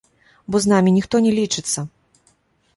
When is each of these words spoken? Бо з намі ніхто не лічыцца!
Бо 0.49 0.61
з 0.65 0.71
намі 0.71 0.89
ніхто 0.95 1.21
не 1.27 1.35
лічыцца! 1.39 1.87